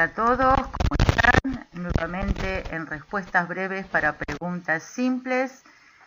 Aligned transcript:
Hola 0.00 0.12
a 0.12 0.14
todos, 0.14 0.56
¿cómo 0.56 0.96
están? 1.06 1.66
Nuevamente 1.74 2.74
en 2.74 2.86
respuestas 2.86 3.46
breves 3.46 3.84
para 3.84 4.16
preguntas 4.16 4.82
simples. 4.82 5.62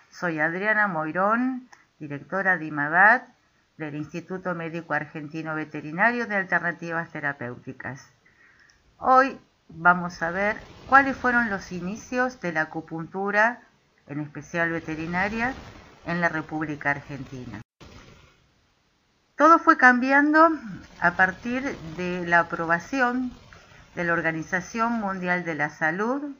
Soy 0.10 0.40
Adriana 0.40 0.88
Moirón, 0.88 1.70
directora 2.00 2.58
de 2.58 2.66
IMAVAT 2.66 3.28
del 3.78 3.94
Instituto 3.94 4.56
Médico 4.56 4.96
Argentino 4.96 5.54
Veterinario 5.54 6.26
de 6.26 6.38
Alternativas 6.38 7.12
Terapéuticas. 7.12 8.10
Hoy 8.98 9.40
vamos 9.70 10.24
a 10.24 10.32
ver 10.32 10.58
cuáles 10.90 11.16
fueron 11.16 11.52
los 11.52 11.72
inicios 11.72 12.42
de 12.42 12.52
la 12.52 12.62
acupuntura, 12.62 13.62
en 14.08 14.22
especial 14.22 14.72
veterinaria, 14.72 15.54
en 16.08 16.20
la 16.20 16.30
República 16.30 16.90
Argentina. 16.90 17.62
Todo 19.36 19.60
fue 19.60 19.78
cambiando 19.78 20.50
a 21.00 21.12
partir 21.12 21.78
de 21.96 22.26
la 22.26 22.40
aprobación 22.40 23.32
de 23.96 24.04
la 24.04 24.14
Organización 24.14 24.94
Mundial 24.94 25.44
de 25.44 25.56
la 25.56 25.70
Salud, 25.70 26.36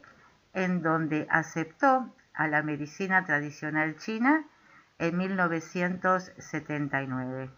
en 0.54 0.82
donde 0.82 1.28
aceptó 1.30 2.16
a 2.34 2.48
la 2.48 2.64
medicina 2.64 3.26
tradicional 3.26 3.98
china 3.98 4.46
en 4.98 5.18
1979. 5.18 7.52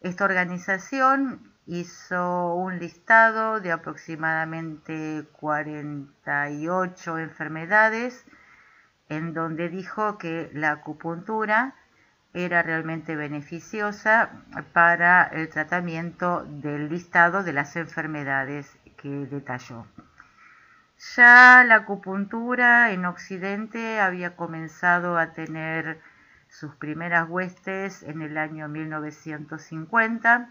Esta 0.00 0.24
organización 0.24 1.52
hizo 1.66 2.54
un 2.54 2.78
listado 2.78 3.60
de 3.60 3.72
aproximadamente 3.72 5.26
48 5.32 7.18
enfermedades 7.18 8.24
en 9.08 9.34
donde 9.34 9.68
dijo 9.68 10.18
que 10.18 10.50
la 10.54 10.70
acupuntura 10.70 11.74
era 12.32 12.62
realmente 12.62 13.16
beneficiosa 13.16 14.30
para 14.72 15.24
el 15.24 15.48
tratamiento 15.48 16.44
del 16.44 16.88
listado 16.88 17.42
de 17.42 17.52
las 17.52 17.74
enfermedades 17.74 18.78
que 19.00 19.08
detalló. 19.08 19.86
Ya 21.16 21.64
la 21.66 21.76
acupuntura 21.76 22.92
en 22.92 23.06
Occidente 23.06 24.00
había 24.00 24.36
comenzado 24.36 25.16
a 25.16 25.32
tener 25.32 25.98
sus 26.48 26.74
primeras 26.74 27.26
huestes 27.28 28.02
en 28.02 28.20
el 28.20 28.36
año 28.36 28.68
1950. 28.68 30.50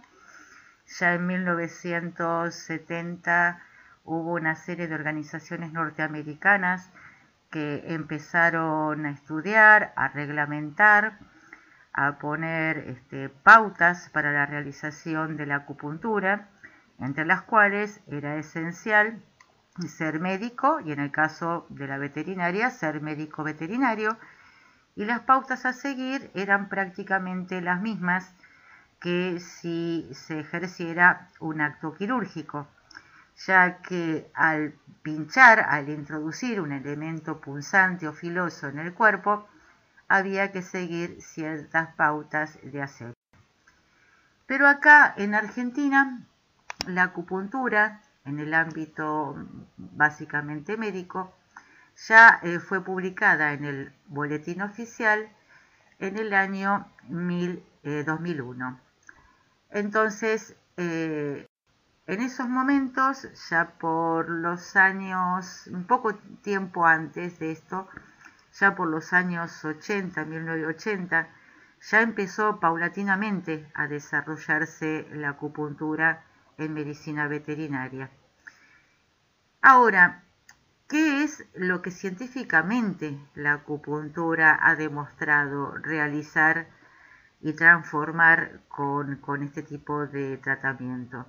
Ya 0.99 1.13
en 1.13 1.27
1970 1.27 3.61
hubo 4.05 4.33
una 4.33 4.55
serie 4.55 4.87
de 4.87 4.95
organizaciones 4.95 5.71
norteamericanas 5.71 6.89
que 7.51 7.83
empezaron 7.93 9.05
a 9.05 9.11
estudiar, 9.11 9.93
a 9.95 10.07
reglamentar, 10.07 11.19
a 11.93 12.17
poner 12.17 12.77
este, 12.77 13.29
pautas 13.29 14.09
para 14.09 14.31
la 14.31 14.47
realización 14.47 15.37
de 15.37 15.45
la 15.45 15.57
acupuntura, 15.57 16.49
entre 16.99 17.25
las 17.25 17.41
cuales 17.43 18.01
era 18.07 18.37
esencial 18.37 19.21
ser 19.87 20.19
médico 20.19 20.81
y 20.81 20.91
en 20.91 20.99
el 20.99 21.11
caso 21.11 21.65
de 21.69 21.87
la 21.87 21.97
veterinaria 21.97 22.69
ser 22.69 23.01
médico 23.01 23.43
veterinario 23.43 24.17
y 24.95 25.05
las 25.05 25.21
pautas 25.21 25.65
a 25.65 25.71
seguir 25.71 26.29
eran 26.33 26.67
prácticamente 26.67 27.61
las 27.61 27.81
mismas 27.81 28.33
que 28.99 29.39
si 29.39 30.09
se 30.11 30.41
ejerciera 30.41 31.29
un 31.39 31.61
acto 31.61 31.93
quirúrgico, 31.93 32.67
ya 33.45 33.77
que 33.77 34.29
al 34.33 34.73
pinchar, 35.01 35.61
al 35.61 35.87
introducir 35.87 36.59
un 36.59 36.73
elemento 36.73 37.39
punzante 37.39 38.09
o 38.09 38.13
filoso 38.13 38.67
en 38.67 38.79
el 38.79 38.93
cuerpo, 38.93 39.47
había 40.09 40.51
que 40.51 40.61
seguir 40.61 41.21
ciertas 41.21 41.95
pautas 41.95 42.59
de 42.61 42.81
hacer. 42.81 43.13
Pero 44.45 44.67
acá 44.67 45.13
en 45.15 45.35
Argentina, 45.35 46.25
la 46.87 47.03
acupuntura, 47.03 48.01
en 48.25 48.39
el 48.39 48.53
ámbito 48.53 49.35
básicamente 49.77 50.77
médico, 50.77 51.33
ya 52.07 52.39
eh, 52.43 52.59
fue 52.59 52.83
publicada 52.83 53.53
en 53.53 53.65
el 53.65 53.93
boletín 54.07 54.61
oficial 54.61 55.29
en 55.99 56.17
el 56.17 56.33
año 56.33 56.87
2001. 57.09 58.69
Eh, 58.69 59.79
Entonces, 59.79 60.55
eh, 60.77 61.45
en 62.07 62.21
esos 62.21 62.47
momentos, 62.47 63.27
ya 63.49 63.73
por 63.77 64.29
los 64.29 64.75
años, 64.75 65.67
un 65.67 65.83
poco 65.85 66.15
tiempo 66.41 66.85
antes 66.85 67.39
de 67.39 67.51
esto, 67.51 67.87
ya 68.53 68.75
por 68.75 68.87
los 68.87 69.13
años 69.13 69.63
80, 69.63 70.25
1980, 70.25 71.29
ya 71.81 72.01
empezó 72.01 72.59
paulatinamente 72.59 73.69
a 73.73 73.87
desarrollarse 73.87 75.07
la 75.11 75.29
acupuntura 75.29 76.23
en 76.61 76.73
medicina 76.73 77.27
veterinaria. 77.27 78.09
Ahora, 79.61 80.23
¿Qué 80.89 81.23
es 81.23 81.45
lo 81.53 81.83
que 81.83 81.91
científicamente 81.91 83.15
la 83.35 83.53
acupuntura 83.53 84.57
ha 84.59 84.75
demostrado 84.75 85.77
realizar 85.77 86.65
y 87.41 87.53
transformar 87.53 88.61
con, 88.69 89.43
este 89.43 89.61
tipo 89.61 90.07
de 90.07 90.37
tratamiento? 90.37 91.27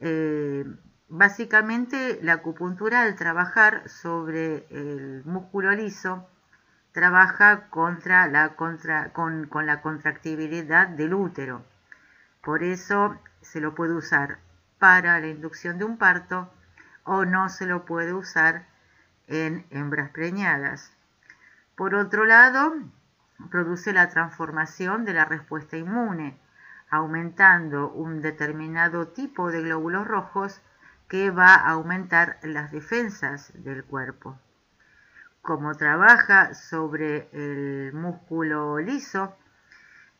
Eh, 0.00 0.64
básicamente 1.10 2.18
la 2.22 2.32
acupuntura 2.32 3.02
al 3.02 3.14
trabajar 3.14 3.86
sobre 3.90 4.66
el 4.70 5.22
músculo 5.26 5.72
liso 5.72 6.26
trabaja 6.92 7.68
contra 7.68 8.26
la 8.26 8.56
contra, 8.56 9.12
con, 9.12 9.48
con 9.48 9.66
la 9.66 9.82
contractibilidad 9.82 10.88
del 10.88 11.12
útero. 11.12 11.62
Por 12.42 12.62
eso 12.62 13.20
se 13.46 13.60
lo 13.60 13.74
puede 13.74 13.94
usar 13.94 14.38
para 14.78 15.20
la 15.20 15.28
inducción 15.28 15.78
de 15.78 15.84
un 15.84 15.96
parto 15.98 16.52
o 17.04 17.24
no 17.24 17.48
se 17.48 17.66
lo 17.66 17.84
puede 17.84 18.12
usar 18.12 18.66
en 19.28 19.66
hembras 19.70 20.10
preñadas. 20.10 20.92
Por 21.76 21.94
otro 21.94 22.24
lado, 22.24 22.74
produce 23.50 23.92
la 23.92 24.08
transformación 24.08 25.04
de 25.04 25.14
la 25.14 25.24
respuesta 25.24 25.76
inmune, 25.76 26.38
aumentando 26.90 27.90
un 27.90 28.20
determinado 28.20 29.08
tipo 29.08 29.50
de 29.50 29.62
glóbulos 29.62 30.06
rojos 30.06 30.60
que 31.08 31.30
va 31.30 31.54
a 31.54 31.70
aumentar 31.70 32.38
las 32.42 32.72
defensas 32.72 33.52
del 33.54 33.84
cuerpo. 33.84 34.38
Como 35.42 35.74
trabaja 35.76 36.54
sobre 36.54 37.28
el 37.32 37.92
músculo 37.92 38.78
liso, 38.78 39.36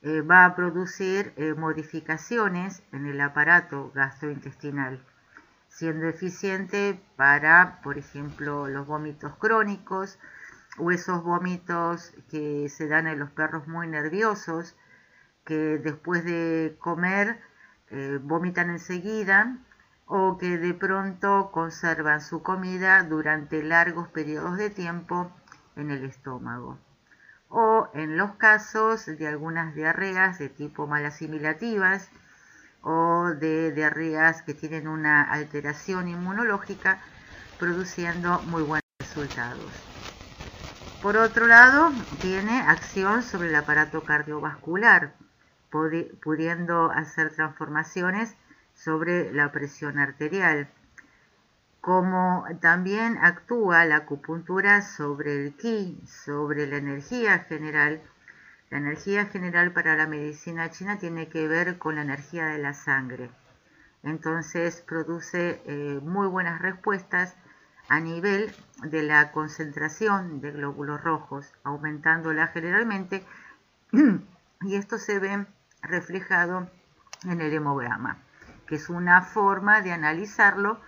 eh, 0.02 0.20
va 0.20 0.44
a 0.44 0.54
producir 0.54 1.32
eh, 1.36 1.54
modificaciones 1.54 2.82
en 2.92 3.06
el 3.06 3.20
aparato 3.20 3.90
gastrointestinal 3.94 5.04
siendo 5.76 6.06
eficiente 6.08 6.98
para, 7.16 7.82
por 7.82 7.98
ejemplo, 7.98 8.66
los 8.66 8.86
vómitos 8.86 9.36
crónicos 9.36 10.18
o 10.78 10.90
esos 10.90 11.22
vómitos 11.22 12.14
que 12.30 12.70
se 12.70 12.88
dan 12.88 13.06
en 13.06 13.18
los 13.18 13.30
perros 13.30 13.68
muy 13.68 13.86
nerviosos, 13.86 14.74
que 15.44 15.78
después 15.78 16.24
de 16.24 16.76
comer 16.80 17.40
eh, 17.90 18.18
vomitan 18.22 18.70
enseguida 18.70 19.58
o 20.06 20.38
que 20.38 20.56
de 20.56 20.72
pronto 20.72 21.50
conservan 21.52 22.22
su 22.22 22.42
comida 22.42 23.02
durante 23.02 23.62
largos 23.62 24.08
periodos 24.08 24.56
de 24.56 24.70
tiempo 24.70 25.30
en 25.76 25.90
el 25.90 26.06
estómago. 26.06 26.78
Los 28.16 28.36
casos 28.36 29.04
de 29.04 29.28
algunas 29.28 29.74
diarreas 29.74 30.38
de 30.38 30.48
tipo 30.48 30.86
malasimilativas, 30.86 32.08
o 32.80 33.34
de 33.38 33.72
diarreas 33.72 34.40
que 34.40 34.54
tienen 34.54 34.88
una 34.88 35.22
alteración 35.22 36.08
inmunológica 36.08 37.02
produciendo 37.58 38.40
muy 38.44 38.62
buenos 38.62 38.88
resultados. 39.00 39.70
Por 41.02 41.18
otro 41.18 41.46
lado, 41.46 41.92
tiene 42.18 42.58
acción 42.58 43.22
sobre 43.22 43.48
el 43.48 43.54
aparato 43.54 44.02
cardiovascular, 44.04 45.12
pudiendo 45.68 46.90
hacer 46.92 47.34
transformaciones 47.34 48.34
sobre 48.74 49.30
la 49.34 49.52
presión 49.52 49.98
arterial. 49.98 50.70
Como 51.82 52.46
también 52.60 53.18
actúa 53.20 53.84
la 53.84 53.96
acupuntura 53.96 54.80
sobre 54.80 55.44
el 55.44 55.54
ki, 55.54 56.00
sobre 56.06 56.66
la 56.66 56.78
energía 56.78 57.40
general 57.40 58.00
la 58.70 58.78
energía 58.78 59.26
general 59.26 59.72
para 59.72 59.94
la 59.94 60.06
medicina 60.06 60.70
china 60.70 60.98
tiene 60.98 61.28
que 61.28 61.46
ver 61.46 61.78
con 61.78 61.94
la 61.94 62.02
energía 62.02 62.46
de 62.46 62.58
la 62.58 62.74
sangre. 62.74 63.30
Entonces 64.02 64.80
produce 64.80 65.62
eh, 65.64 66.00
muy 66.02 66.26
buenas 66.26 66.60
respuestas 66.60 67.36
a 67.88 68.00
nivel 68.00 68.52
de 68.82 69.02
la 69.02 69.30
concentración 69.30 70.40
de 70.40 70.50
glóbulos 70.50 71.02
rojos, 71.02 71.52
aumentándola 71.62 72.48
generalmente, 72.48 73.24
y 74.62 74.74
esto 74.74 74.98
se 74.98 75.18
ve 75.20 75.46
reflejado 75.82 76.68
en 77.24 77.40
el 77.40 77.52
hemograma, 77.52 78.18
que 78.66 78.76
es 78.76 78.88
una 78.88 79.22
forma 79.22 79.80
de 79.80 79.92
analizarlo 79.92 80.80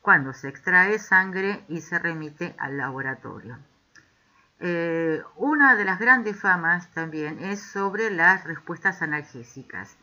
cuando 0.00 0.32
se 0.32 0.48
extrae 0.48 0.98
sangre 0.98 1.64
y 1.68 1.80
se 1.80 1.98
remite 1.98 2.56
al 2.58 2.76
laboratorio. 2.76 3.58
Eh, 4.64 5.20
una 5.38 5.74
de 5.74 5.84
las 5.84 5.98
grandes 5.98 6.38
famas 6.38 6.88
también 6.92 7.40
es 7.40 7.60
sobre 7.60 8.10
las 8.10 8.44
respuestas 8.44 9.02
analgésicas. 9.02 9.96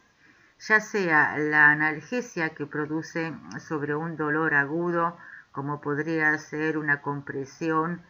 ya 0.60 0.82
sea 0.82 1.38
la 1.38 1.72
analgesia 1.72 2.50
que 2.50 2.66
produce 2.66 3.34
sobre 3.60 3.96
un 3.96 4.18
dolor 4.18 4.54
agudo, 4.56 5.18
como 5.54 5.80
podría 5.80 6.38
ser 6.38 6.78
una 6.78 7.02
compresión 7.02 8.02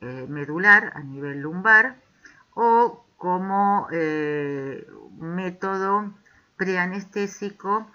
eh, 0.00 0.26
medular 0.28 0.92
a 0.94 1.00
nivel 1.00 1.40
lumbar, 1.42 1.96
o 2.54 3.04
como 3.18 3.88
eh, 3.92 4.86
método 5.18 6.14
preanestésico 6.56 7.90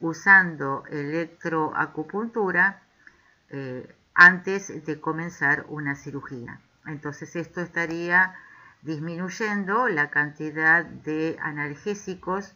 usando 0.00 0.84
electroacupuntura 0.88 2.80
antes 4.14 4.84
de 4.86 5.00
comenzar 5.00 5.66
una 5.68 5.94
cirugía. 5.96 6.60
Entonces 6.88 7.36
esto 7.36 7.60
estaría 7.60 8.34
disminuyendo 8.82 9.88
la 9.88 10.10
cantidad 10.10 10.84
de 10.84 11.36
analgésicos 11.40 12.54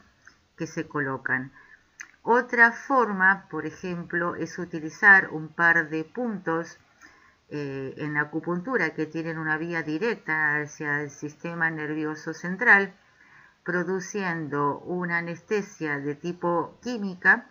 que 0.56 0.66
se 0.66 0.88
colocan. 0.88 1.52
Otra 2.22 2.72
forma, 2.72 3.46
por 3.50 3.66
ejemplo, 3.66 4.36
es 4.36 4.58
utilizar 4.58 5.30
un 5.30 5.48
par 5.48 5.90
de 5.90 6.04
puntos 6.04 6.78
eh, 7.50 7.94
en 7.98 8.14
la 8.14 8.22
acupuntura 8.22 8.94
que 8.94 9.06
tienen 9.06 9.38
una 9.38 9.58
vía 9.58 9.82
directa 9.82 10.56
hacia 10.56 11.02
el 11.02 11.10
sistema 11.10 11.68
nervioso 11.70 12.32
central, 12.32 12.94
produciendo 13.64 14.78
una 14.78 15.18
anestesia 15.18 15.98
de 15.98 16.14
tipo 16.14 16.78
química, 16.82 17.48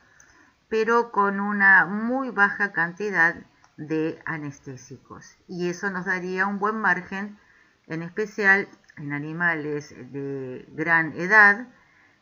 pero 0.69 1.11
con 1.11 1.39
una 1.39 1.85
muy 1.85 2.31
baja 2.31 2.71
cantidad 2.71 3.35
de 3.77 4.19
anestésicos. 4.25 5.37
Y 5.47 5.69
eso 5.69 5.89
nos 5.89 6.05
daría 6.05 6.47
un 6.47 6.59
buen 6.59 6.77
margen, 6.77 7.37
en 7.87 8.03
especial 8.03 8.67
en 8.97 9.13
animales 9.13 9.95
de 10.11 10.65
gran 10.73 11.13
edad, 11.13 11.67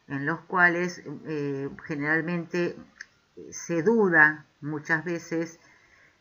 en 0.07 0.25
los 0.25 0.39
cuales 0.41 1.03
eh, 1.25 1.69
generalmente 1.85 2.75
se 3.51 3.83
duda 3.83 4.45
muchas 4.61 5.03
veces 5.05 5.59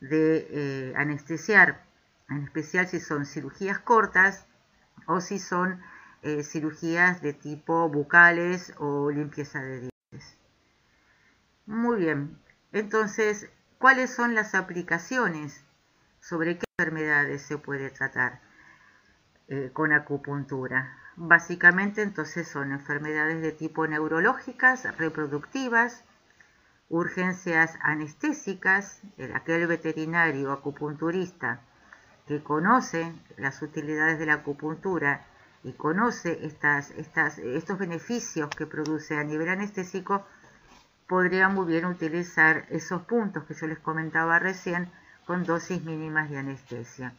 de 0.00 0.46
eh, 0.50 0.92
anestesiar, 0.96 1.84
en 2.28 2.44
especial 2.44 2.86
si 2.86 3.00
son 3.00 3.26
cirugías 3.26 3.78
cortas 3.78 4.46
o 5.06 5.20
si 5.20 5.38
son 5.38 5.80
eh, 6.22 6.42
cirugías 6.44 7.22
de 7.22 7.32
tipo 7.32 7.88
bucales 7.88 8.74
o 8.78 9.10
limpieza 9.10 9.60
de 9.62 9.80
dientes. 9.80 10.38
Muy 11.66 11.98
bien, 11.98 12.38
entonces, 12.72 13.50
¿cuáles 13.78 14.12
son 14.12 14.34
las 14.34 14.54
aplicaciones? 14.54 15.64
¿Sobre 16.20 16.58
qué 16.58 16.64
enfermedades 16.78 17.42
se 17.42 17.58
puede 17.58 17.90
tratar 17.90 18.40
eh, 19.48 19.70
con 19.72 19.92
acupuntura? 19.92 20.96
Básicamente 21.16 22.02
entonces 22.02 22.46
son 22.48 22.72
enfermedades 22.72 23.40
de 23.40 23.52
tipo 23.52 23.86
neurológicas, 23.86 24.96
reproductivas, 24.98 26.04
urgencias 26.88 27.76
anestésicas, 27.82 29.00
aquel 29.34 29.66
veterinario 29.66 30.52
acupunturista 30.52 31.60
que 32.26 32.42
conoce 32.42 33.12
las 33.36 33.62
utilidades 33.62 34.18
de 34.18 34.26
la 34.26 34.34
acupuntura 34.34 35.26
y 35.64 35.72
conoce 35.72 36.38
estos 36.44 37.78
beneficios 37.78 38.48
que 38.50 38.66
produce 38.66 39.18
a 39.18 39.24
nivel 39.24 39.48
anestésico, 39.48 40.24
podría 41.08 41.48
muy 41.48 41.66
bien 41.66 41.86
utilizar 41.86 42.66
esos 42.70 43.02
puntos 43.02 43.44
que 43.44 43.54
yo 43.54 43.66
les 43.66 43.78
comentaba 43.78 44.38
recién 44.38 44.90
con 45.26 45.44
dosis 45.44 45.82
mínimas 45.82 46.30
de 46.30 46.38
anestesia. 46.38 47.12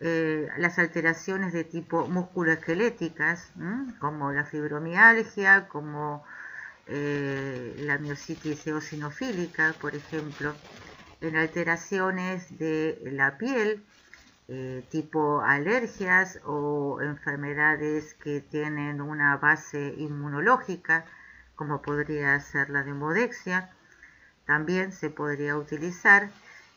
Eh, 0.00 0.48
las 0.58 0.80
alteraciones 0.80 1.52
de 1.52 1.62
tipo 1.62 2.08
musculoesqueléticas, 2.08 3.52
como 4.00 4.32
la 4.32 4.44
fibromialgia, 4.44 5.68
como 5.68 6.24
eh, 6.88 7.76
la 7.78 7.98
miositis 7.98 8.66
eosinofílica, 8.66 9.74
por 9.80 9.94
ejemplo, 9.94 10.54
en 11.20 11.36
alteraciones 11.36 12.58
de 12.58 12.98
la 13.12 13.38
piel, 13.38 13.84
eh, 14.48 14.84
tipo 14.90 15.40
alergias 15.40 16.40
o 16.44 17.00
enfermedades 17.00 18.14
que 18.14 18.40
tienen 18.40 19.00
una 19.00 19.36
base 19.36 19.94
inmunológica, 19.98 21.04
como 21.62 21.80
podría 21.80 22.40
ser 22.40 22.70
la 22.70 22.82
demodexia, 22.82 23.70
también 24.46 24.90
se 24.90 25.10
podría 25.10 25.56
utilizar, 25.56 26.28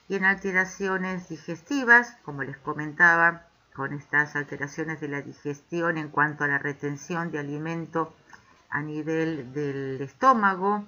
y 0.07 0.13
en 0.15 0.25
alteraciones 0.25 1.27
digestivas, 1.27 2.15
como 2.23 2.43
les 2.43 2.55
comentaba, 2.57 3.47
con 3.73 3.93
estas 3.93 4.35
alteraciones 4.35 5.01
de 5.01 5.07
la 5.07 5.23
digestión 5.23 5.97
en 5.97 6.09
cuanto 6.09 6.43
a 6.43 6.47
la 6.47 6.59
retención 6.59 7.31
de 7.31 7.39
alimento 7.39 8.13
a 8.69 8.83
nivel 8.83 9.51
del 9.53 9.99
estómago 10.01 10.85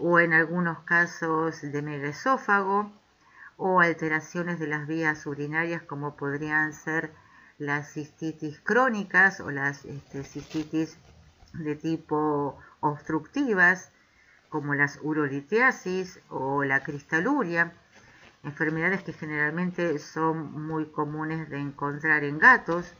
o 0.00 0.18
en 0.18 0.32
algunos 0.32 0.80
casos 0.80 1.62
de 1.62 1.82
megaesófago 1.82 2.90
o 3.58 3.80
alteraciones 3.80 4.58
de 4.58 4.66
las 4.66 4.88
vías 4.88 5.24
urinarias 5.24 5.82
como 5.82 6.16
podrían 6.16 6.72
ser 6.72 7.12
las 7.58 7.92
cistitis 7.92 8.58
crónicas 8.58 9.38
o 9.38 9.52
las 9.52 9.84
este, 9.84 10.24
cistitis 10.24 10.98
de 11.54 11.76
tipo 11.76 12.58
obstructivas 12.80 13.90
como 14.48 14.74
las 14.74 14.98
urolitiasis 15.02 16.20
o 16.28 16.62
la 16.64 16.82
cristaluria, 16.84 17.72
enfermedades 18.44 19.02
que 19.02 19.12
generalmente 19.12 19.98
son 19.98 20.66
muy 20.66 20.86
comunes 20.86 21.48
de 21.50 21.58
encontrar 21.58 22.24
en 22.24 22.38
gatos 22.38 22.92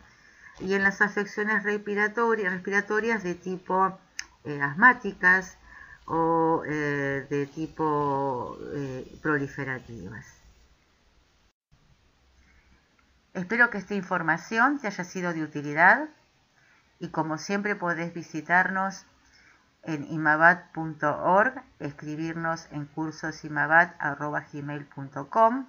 y 0.60 0.74
en 0.74 0.82
las 0.82 1.00
afecciones 1.00 1.62
respiratorias, 1.62 2.52
respiratorias 2.52 3.22
de 3.22 3.34
tipo 3.34 3.98
eh, 4.44 4.60
asmáticas 4.60 5.58
o 6.06 6.62
eh, 6.66 7.26
de 7.28 7.46
tipo 7.46 8.58
eh, 8.74 9.18
proliferativas. 9.22 10.26
Espero 13.32 13.70
que 13.70 13.78
esta 13.78 13.94
información 13.94 14.78
te 14.78 14.86
haya 14.86 15.04
sido 15.04 15.32
de 15.32 15.42
utilidad 15.42 16.08
y 17.04 17.10
como 17.10 17.36
siempre 17.36 17.76
podés 17.76 18.14
visitarnos 18.14 19.04
en 19.82 20.10
imabat.org, 20.10 21.62
escribirnos 21.78 22.66
en 22.70 22.86
cursosimabat.gmail.com 22.86 25.66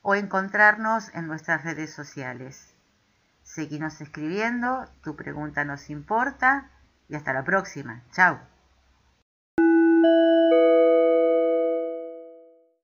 o 0.00 0.14
encontrarnos 0.14 1.14
en 1.14 1.26
nuestras 1.26 1.64
redes 1.64 1.92
sociales. 1.92 2.74
Seguinos 3.42 4.00
escribiendo, 4.00 4.86
tu 5.02 5.16
pregunta 5.16 5.66
nos 5.66 5.90
importa 5.90 6.70
y 7.10 7.16
hasta 7.16 7.34
la 7.34 7.44
próxima. 7.44 8.00
Chao. 8.12 8.40